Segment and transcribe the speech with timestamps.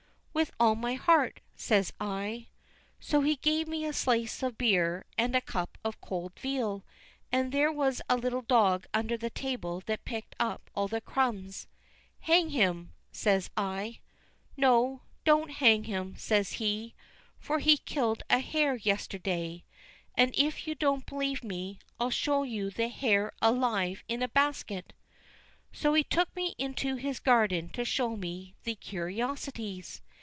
[0.33, 2.47] "With all my heart," says I.
[3.01, 6.83] So he gave me a slice of beer, and a cup of cold veal;
[7.33, 11.67] and there was a little dog under the table that picked up all the crumbs.
[12.21, 13.99] "Hang him," says I.
[14.55, 16.95] "No, don't hang him," says he;
[17.37, 19.65] "for he killed a hare yesterday.
[20.15, 24.93] And if you don't believe me, I'll show you the hare alive in a basket."
[25.73, 30.01] So he took me into his garden to show me the curiosities.